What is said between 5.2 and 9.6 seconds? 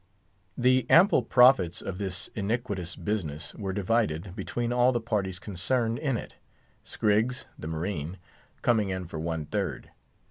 concerned in it; Scriggs, the marine, coming in for one